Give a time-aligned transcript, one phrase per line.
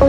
[0.00, 0.08] Hola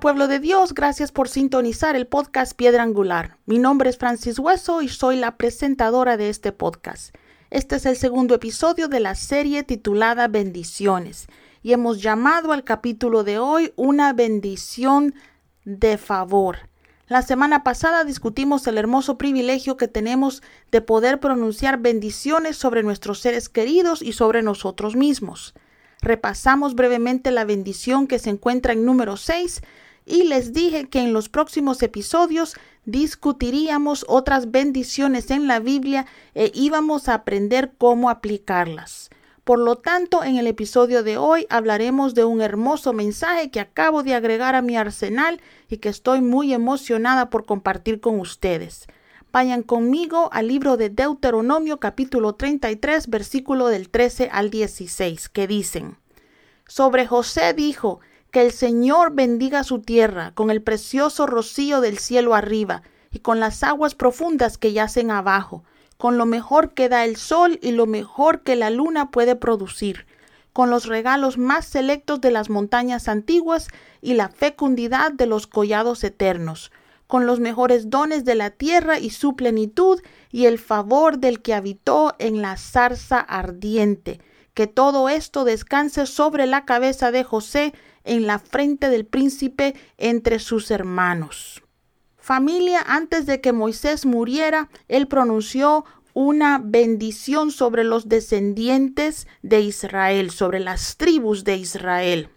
[0.00, 3.38] pueblo de Dios, gracias por sintonizar el podcast Piedra Angular.
[3.46, 7.14] Mi nombre es Francis Hueso y soy la presentadora de este podcast.
[7.50, 11.26] Este es el segundo episodio de la serie titulada Bendiciones
[11.64, 15.14] y hemos llamado al capítulo de hoy una bendición
[15.64, 16.58] de favor.
[17.08, 23.20] La semana pasada discutimos el hermoso privilegio que tenemos de poder pronunciar bendiciones sobre nuestros
[23.20, 25.54] seres queridos y sobre nosotros mismos.
[26.02, 29.62] Repasamos brevemente la bendición que se encuentra en número 6
[30.04, 36.52] y les dije que en los próximos episodios discutiríamos otras bendiciones en la Biblia e
[36.54, 39.08] íbamos a aprender cómo aplicarlas.
[39.44, 44.02] Por lo tanto, en el episodio de hoy hablaremos de un hermoso mensaje que acabo
[44.02, 48.86] de agregar a mi arsenal y que estoy muy emocionada por compartir con ustedes.
[49.32, 55.98] Vayan conmigo al libro de Deuteronomio capítulo 33 versículo del 13 al 16 que dicen,
[56.66, 58.00] Sobre José dijo,
[58.34, 62.82] que el Señor bendiga su tierra con el precioso rocío del cielo arriba
[63.12, 65.62] y con las aguas profundas que yacen abajo,
[66.04, 70.04] con lo mejor que da el sol y lo mejor que la luna puede producir,
[70.52, 73.68] con los regalos más selectos de las montañas antiguas
[74.02, 76.72] y la fecundidad de los collados eternos,
[77.06, 81.54] con los mejores dones de la tierra y su plenitud, y el favor del que
[81.54, 84.20] habitó en la zarza ardiente.
[84.52, 87.72] Que todo esto descanse sobre la cabeza de José,
[88.04, 91.63] en la frente del príncipe entre sus hermanos.
[92.24, 100.30] Familia, antes de que Moisés muriera, él pronunció una bendición sobre los descendientes de Israel,
[100.30, 102.30] sobre las tribus de Israel.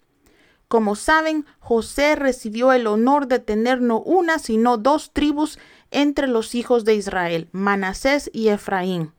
[0.68, 5.58] Como saben, José recibió el honor de tener no una, sino dos tribus
[5.90, 9.14] entre los hijos de Israel, Manasés y Efraín.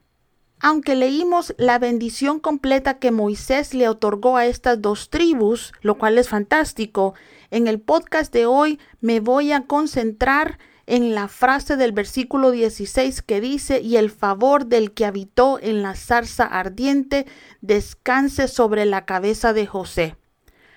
[0.61, 6.17] Aunque leímos la bendición completa que Moisés le otorgó a estas dos tribus, lo cual
[6.17, 7.13] es fantástico,
[7.49, 13.21] en el podcast de hoy me voy a concentrar en la frase del versículo 16
[13.21, 17.27] que dice, y el favor del que habitó en la zarza ardiente
[17.61, 20.15] descanse sobre la cabeza de José.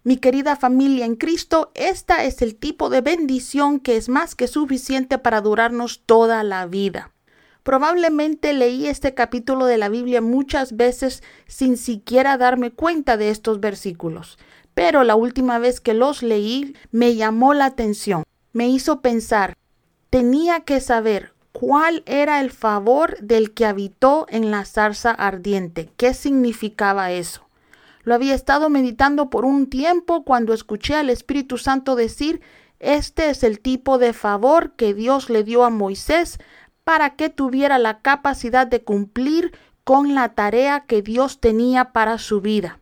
[0.05, 4.49] Mi querida familia en Cristo, esta es el tipo de bendición que es más que
[4.49, 7.12] suficiente para durarnos toda la vida.
[7.62, 13.61] Probablemente leí este capítulo de la Biblia muchas veces sin siquiera darme cuenta de estos
[13.61, 14.39] versículos,
[14.75, 19.56] pero la última vez que los leí me llamó la atención, me hizo pensar,
[20.12, 26.12] tenía que saber cuál era el favor del que habitó en la zarza ardiente, qué
[26.12, 27.49] significaba eso.
[28.03, 32.43] Lo había estado meditando por un tiempo cuando escuché al Espíritu Santo decir,
[32.78, 36.39] este es el tipo de favor que Dios le dio a Moisés
[36.84, 42.43] para que tuviera la capacidad de cumplir con la tarea que Dios tenía para su
[42.43, 42.81] vida.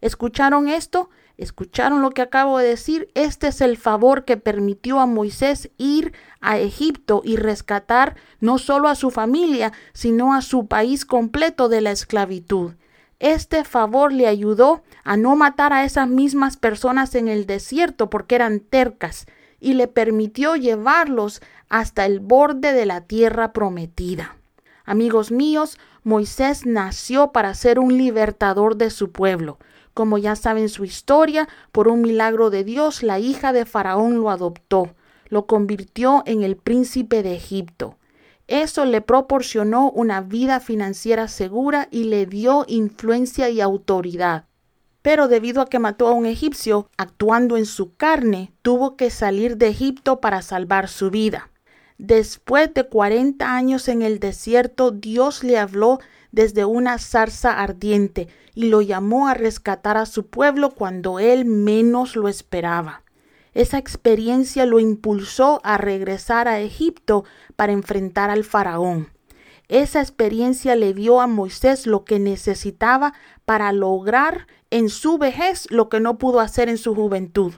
[0.00, 1.10] ¿Escucharon esto?
[1.38, 3.10] ¿Escucharon lo que acabo de decir?
[3.14, 8.88] Este es el favor que permitió a Moisés ir a Egipto y rescatar no solo
[8.88, 12.72] a su familia, sino a su país completo de la esclavitud.
[13.18, 18.34] Este favor le ayudó a no matar a esas mismas personas en el desierto porque
[18.34, 19.26] eran tercas
[19.60, 24.36] y le permitió llevarlos hasta el borde de la tierra prometida.
[24.84, 29.58] Amigos míos, Moisés nació para ser un libertador de su pueblo.
[29.96, 34.28] Como ya saben su historia, por un milagro de Dios, la hija de Faraón lo
[34.28, 34.94] adoptó,
[35.30, 37.96] lo convirtió en el príncipe de Egipto.
[38.46, 44.44] Eso le proporcionó una vida financiera segura y le dio influencia y autoridad.
[45.00, 49.56] Pero debido a que mató a un egipcio actuando en su carne, tuvo que salir
[49.56, 51.48] de Egipto para salvar su vida.
[51.96, 56.00] Después de cuarenta años en el desierto, Dios le habló
[56.36, 62.14] desde una zarza ardiente y lo llamó a rescatar a su pueblo cuando él menos
[62.14, 63.02] lo esperaba.
[63.54, 67.24] Esa experiencia lo impulsó a regresar a Egipto
[67.56, 69.08] para enfrentar al faraón.
[69.68, 73.14] Esa experiencia le dio a Moisés lo que necesitaba
[73.46, 77.54] para lograr en su vejez lo que no pudo hacer en su juventud.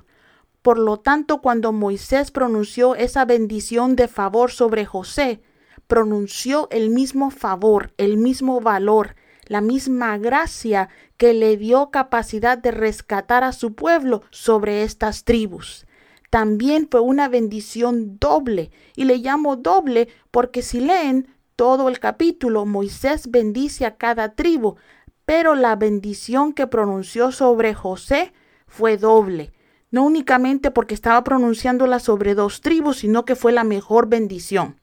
[0.62, 5.42] Por lo tanto, cuando Moisés pronunció esa bendición de favor sobre José,
[5.88, 12.70] pronunció el mismo favor, el mismo valor, la misma gracia que le dio capacidad de
[12.70, 15.88] rescatar a su pueblo sobre estas tribus
[16.30, 18.70] también fue una bendición doble.
[18.96, 24.76] Y le llamo doble porque si leen todo el capítulo, Moisés bendice a cada tribu,
[25.24, 28.32] pero la bendición que pronunció sobre José
[28.66, 29.52] fue doble.
[29.90, 34.78] no únicamente porque estaba pronunciándola sobre dos tribus, sino que fue la mejor bendición.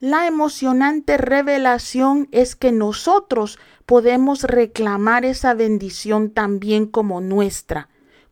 [0.00, 7.88] La emocionante revelación es que nosotros podemos reclamar esa bendición también como nuestra.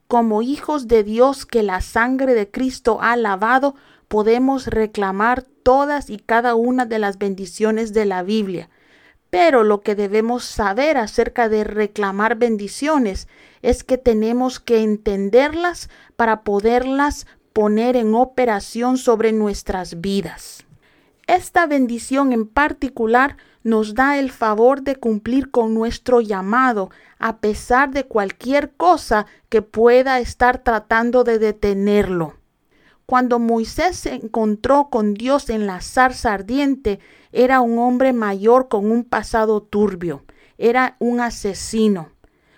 [0.07, 3.75] Como hijos de Dios que la sangre de Cristo ha lavado,
[4.07, 8.71] podemos reclamar todas y cada una de las bendiciones de la Biblia.
[9.31, 13.27] Pero lo que debemos saber acerca de reclamar bendiciones
[13.63, 20.66] es que tenemos que entenderlas para poderlas poner en operación sobre nuestras vidas.
[21.26, 27.90] Esta bendición en particular nos da el favor de cumplir con nuestro llamado a pesar
[27.90, 32.34] de cualquier cosa que pueda estar tratando de detenerlo.
[33.06, 37.00] Cuando Moisés se encontró con Dios en la zarza ardiente,
[37.32, 40.25] era un hombre mayor con un pasado turbio,
[40.58, 42.11] era un asesino.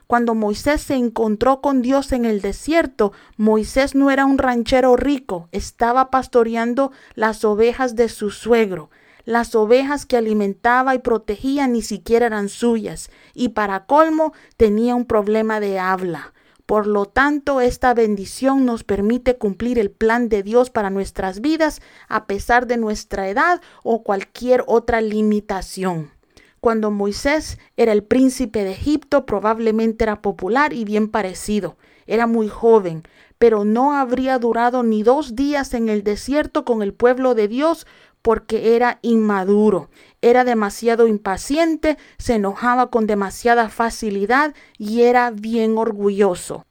[0.09, 5.51] Cuando Moisés se encontró con Dios en el desierto, Moisés no era un ranchero rico,
[5.53, 8.89] estaba pastoreando las ovejas de su suegro.
[9.27, 15.05] Las ovejas que alimentaba y protegía ni siquiera eran suyas, y para colmo tenía un
[15.05, 16.33] problema de habla.
[16.65, 21.83] Por lo tanto, esta bendición nos permite cumplir el plan de Dios para nuestras vidas
[22.09, 26.13] a pesar de nuestra edad o cualquier otra limitación.
[26.61, 31.77] Cuando Moisés era el príncipe de Egipto, probablemente era popular y bien parecido.
[32.07, 33.05] Era muy joven,
[33.39, 37.87] pero no habría durado ni dos días en el desierto con el pueblo de Dios
[38.23, 39.91] porque era inmaduro,
[40.21, 46.67] era demasiado impaciente, se enojaba con demasiada facilidad y era bien orgulloso.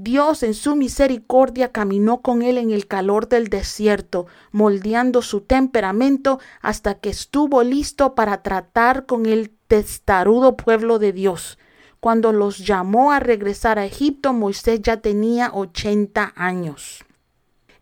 [0.00, 6.38] Dios en su misericordia caminó con él en el calor del desierto, moldeando su temperamento
[6.60, 11.58] hasta que estuvo listo para tratar con el testarudo pueblo de Dios.
[11.98, 17.04] Cuando los llamó a regresar a Egipto, Moisés ya tenía ochenta años.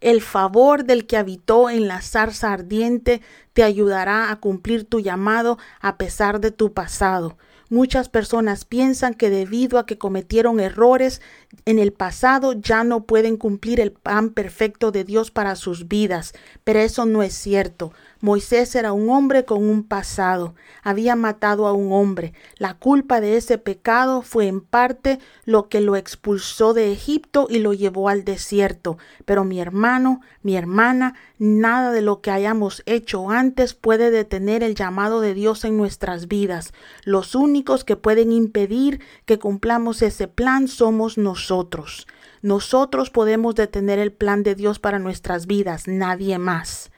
[0.00, 3.20] El favor del que habitó en la zarza ardiente
[3.52, 7.36] te ayudará a cumplir tu llamado a pesar de tu pasado.
[7.68, 11.20] Muchas personas piensan que debido a que cometieron errores
[11.64, 16.32] en el pasado ya no pueden cumplir el plan perfecto de Dios para sus vidas,
[16.62, 17.92] pero eso no es cierto.
[18.20, 22.32] Moisés era un hombre con un pasado, había matado a un hombre.
[22.56, 27.58] La culpa de ese pecado fue en parte lo que lo expulsó de Egipto y
[27.58, 28.96] lo llevó al desierto.
[29.26, 34.74] Pero mi hermano, mi hermana, nada de lo que hayamos hecho antes puede detener el
[34.74, 36.72] llamado de Dios en nuestras vidas.
[37.04, 42.06] Los únicos que pueden impedir que cumplamos ese plan somos nosotros.
[42.40, 46.90] Nosotros podemos detener el plan de Dios para nuestras vidas, nadie más.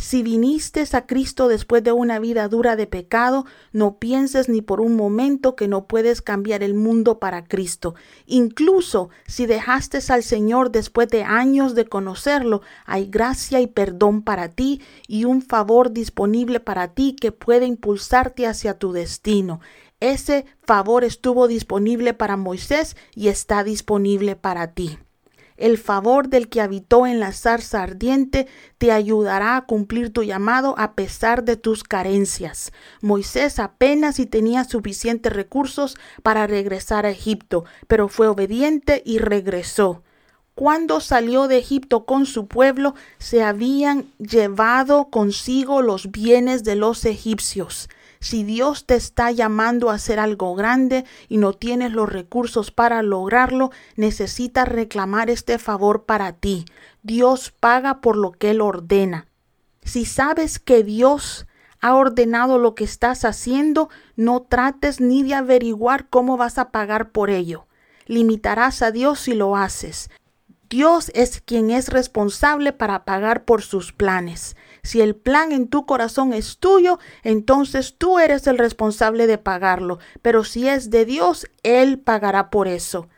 [0.00, 4.80] Si viniste a Cristo después de una vida dura de pecado, no pienses ni por
[4.80, 7.94] un momento que no puedes cambiar el mundo para Cristo.
[8.24, 14.48] Incluso si dejaste al Señor después de años de conocerlo, hay gracia y perdón para
[14.48, 19.60] ti y un favor disponible para ti que puede impulsarte hacia tu destino.
[20.00, 24.98] Ese favor estuvo disponible para Moisés y está disponible para ti.
[25.60, 28.46] El favor del que habitó en la zarza ardiente
[28.78, 32.72] te ayudará a cumplir tu llamado a pesar de tus carencias.
[33.02, 40.02] Moisés apenas si tenía suficientes recursos para regresar a Egipto, pero fue obediente y regresó.
[40.54, 47.04] Cuando salió de Egipto con su pueblo, se habían llevado consigo los bienes de los
[47.04, 47.90] egipcios.
[48.22, 53.02] Si Dios te está llamando a hacer algo grande y no tienes los recursos para
[53.02, 56.66] lograrlo, necesitas reclamar este favor para ti.
[57.02, 59.26] Dios paga por lo que Él ordena.
[59.82, 61.46] Si sabes que Dios
[61.80, 67.12] ha ordenado lo que estás haciendo, no trates ni de averiguar cómo vas a pagar
[67.12, 67.66] por ello.
[68.04, 70.10] Limitarás a Dios si lo haces.
[70.68, 74.56] Dios es quien es responsable para pagar por sus planes.
[74.82, 79.98] Si el plan en tu corazón es tuyo, entonces tú eres el responsable de pagarlo.
[80.22, 83.08] Pero si es de Dios, Él pagará por eso.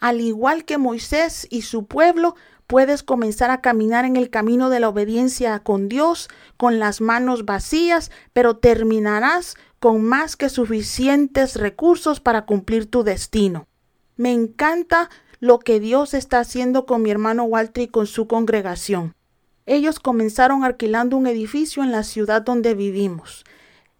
[0.00, 2.34] Al igual que Moisés y su pueblo,
[2.66, 7.44] puedes comenzar a caminar en el camino de la obediencia con Dios con las manos
[7.44, 13.66] vacías, pero terminarás con más que suficientes recursos para cumplir tu destino.
[14.16, 19.14] Me encanta lo que Dios está haciendo con mi hermano Walter y con su congregación.
[19.66, 23.44] Ellos comenzaron alquilando un edificio en la ciudad donde vivimos.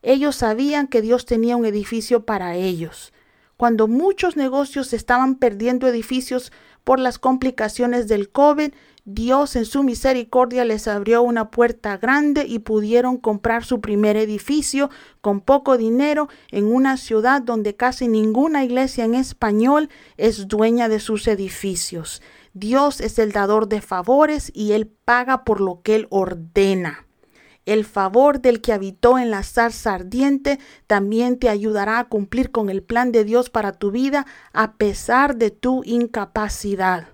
[0.02, 3.12] Ellos sabían que Dios tenía un edificio para ellos.
[3.56, 6.52] Cuando muchos negocios estaban perdiendo edificios
[6.82, 8.72] por las complicaciones del COVID,
[9.06, 14.90] Dios en su misericordia les abrió una puerta grande y pudieron comprar su primer edificio
[15.20, 21.00] con poco dinero en una ciudad donde casi ninguna iglesia en español es dueña de
[21.00, 22.22] sus edificios.
[22.56, 27.04] Dios es el dador de favores y Él paga por lo que Él ordena.
[27.66, 32.70] El favor del que habitó en la zarza ardiente también te ayudará a cumplir con
[32.70, 37.08] el plan de Dios para tu vida a pesar de tu incapacidad.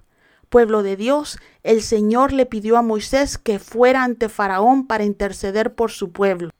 [0.51, 5.75] Pueblo de Dios, el Señor le pidió a Moisés que fuera ante Faraón para interceder
[5.75, 6.51] por su pueblo.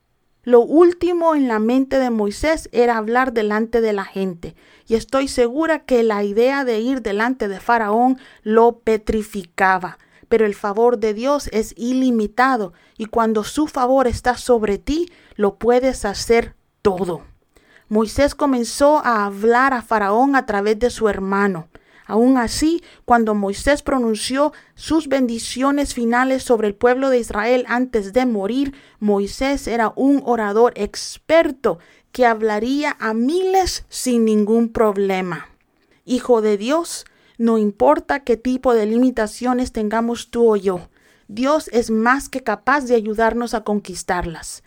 [0.43, 4.55] Lo último en la mente de Moisés era hablar delante de la gente,
[4.87, 9.97] y estoy segura que la idea de ir delante de Faraón lo petrificaba
[10.31, 15.55] pero el favor de Dios es ilimitado y cuando su favor está sobre ti, lo
[15.55, 17.23] puedes hacer todo.
[17.89, 21.67] Moisés comenzó a hablar a Faraón a través de su hermano.
[22.11, 28.25] Aún así, cuando Moisés pronunció sus bendiciones finales sobre el pueblo de Israel antes de
[28.25, 31.79] morir, Moisés era un orador experto
[32.11, 35.47] que hablaría a miles sin ningún problema.
[36.03, 37.05] Hijo de Dios,
[37.37, 40.89] no importa qué tipo de limitaciones tengamos tú o yo,
[41.29, 44.63] Dios es más que capaz de ayudarnos a conquistarlas.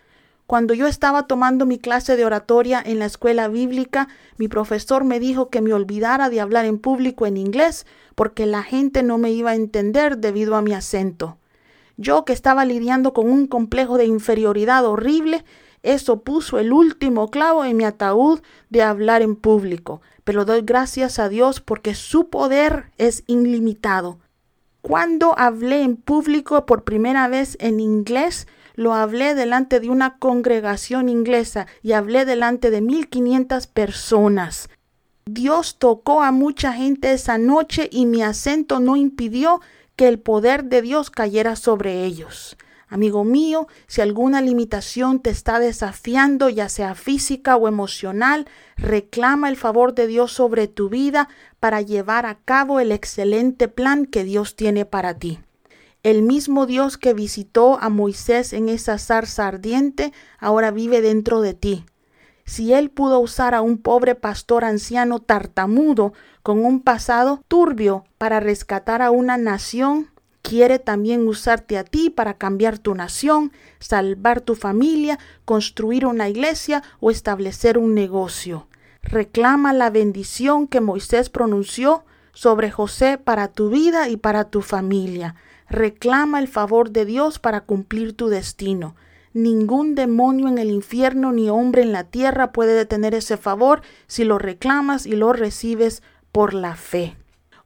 [0.46, 5.20] Cuando yo estaba tomando mi clase de oratoria en la escuela bíblica, mi profesor me
[5.20, 9.30] dijo que me olvidara de hablar en público en inglés porque la gente no me
[9.30, 11.38] iba a entender debido a mi acento.
[11.96, 15.44] Yo que estaba lidiando con un complejo de inferioridad horrible,
[15.82, 21.18] eso puso el último clavo en mi ataúd de hablar en público pero doy gracias
[21.18, 24.18] a Dios porque su poder es ilimitado.
[24.80, 31.08] Cuando hablé en público por primera vez en inglés, lo hablé delante de una congregación
[31.08, 34.68] inglesa y hablé delante de 1500 personas.
[35.26, 39.60] Dios tocó a mucha gente esa noche y mi acento no impidió
[39.96, 42.56] que el poder de Dios cayera sobre ellos.
[42.88, 49.56] Amigo mío, si alguna limitación te está desafiando, ya sea física o emocional, reclama el
[49.56, 51.28] favor de Dios sobre tu vida
[51.58, 55.38] para llevar a cabo el excelente plan que Dios tiene para ti.
[56.04, 61.54] El mismo Dios que visitó a Moisés en esa zarza ardiente, ahora vive dentro de
[61.54, 61.86] ti.
[62.44, 68.38] Si Él pudo usar a un pobre pastor anciano tartamudo con un pasado turbio para
[68.38, 70.10] rescatar a una nación,
[70.42, 76.82] quiere también usarte a ti para cambiar tu nación, salvar tu familia, construir una iglesia
[77.00, 78.68] o establecer un negocio.
[79.00, 85.34] Reclama la bendición que Moisés pronunció sobre José para tu vida y para tu familia.
[85.68, 88.96] Reclama el favor de Dios para cumplir tu destino.
[89.32, 94.24] Ningún demonio en el infierno ni hombre en la tierra puede detener ese favor si
[94.24, 97.16] lo reclamas y lo recibes por la fe.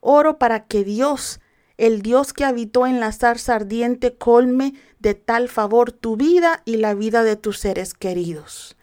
[0.01, 1.41] Oro para que Dios
[1.79, 6.77] el Dios que habitó en la zarza ardiente colme de tal favor tu vida y
[6.77, 8.77] la vida de tus seres queridos.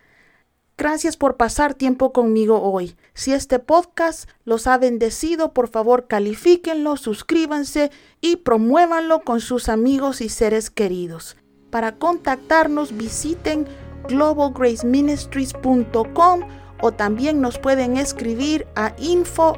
[0.77, 2.97] Gracias por pasar tiempo conmigo hoy.
[3.13, 10.19] Si este podcast los ha bendecido, por favor califíquenlo, suscríbanse y promuévanlo con sus amigos
[10.19, 11.37] y seres queridos.
[11.69, 13.67] Para contactarnos visiten
[14.09, 16.41] globalgraceministries.com
[16.81, 19.55] o también nos pueden escribir a info.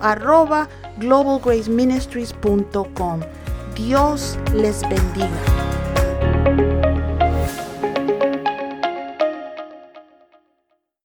[3.75, 5.27] Dios les bendiga.